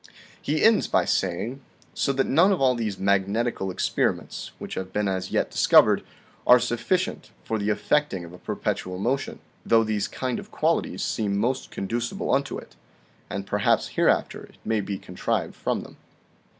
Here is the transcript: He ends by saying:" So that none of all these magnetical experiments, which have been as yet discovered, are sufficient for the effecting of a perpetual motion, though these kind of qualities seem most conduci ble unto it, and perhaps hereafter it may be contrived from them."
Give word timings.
He 0.41 0.63
ends 0.63 0.87
by 0.87 1.05
saying:" 1.05 1.61
So 1.93 2.11
that 2.13 2.25
none 2.25 2.51
of 2.51 2.59
all 2.59 2.73
these 2.73 2.97
magnetical 2.97 3.69
experiments, 3.69 4.49
which 4.57 4.73
have 4.73 4.91
been 4.91 5.07
as 5.07 5.29
yet 5.31 5.51
discovered, 5.51 6.03
are 6.47 6.57
sufficient 6.57 7.29
for 7.43 7.59
the 7.59 7.69
effecting 7.69 8.25
of 8.25 8.33
a 8.33 8.39
perpetual 8.39 8.97
motion, 8.97 9.37
though 9.63 9.83
these 9.83 10.07
kind 10.07 10.39
of 10.39 10.49
qualities 10.49 11.03
seem 11.03 11.37
most 11.37 11.69
conduci 11.69 12.17
ble 12.17 12.33
unto 12.33 12.57
it, 12.57 12.75
and 13.29 13.45
perhaps 13.45 13.89
hereafter 13.89 14.41
it 14.45 14.57
may 14.65 14.81
be 14.81 14.97
contrived 14.97 15.53
from 15.53 15.81
them." 15.81 15.97